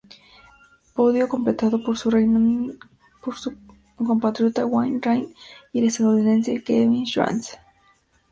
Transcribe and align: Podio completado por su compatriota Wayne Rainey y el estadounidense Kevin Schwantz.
Podio 0.95 1.27
completado 1.29 1.79
por 1.83 1.95
su 1.95 2.07
compatriota 3.97 4.65
Wayne 4.65 4.97
Rainey 4.99 5.35
y 5.73 5.77
el 5.79 5.85
estadounidense 5.85 6.63
Kevin 6.63 7.05
Schwantz. 7.05 7.55